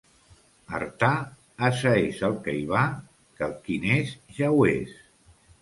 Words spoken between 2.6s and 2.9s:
hi va,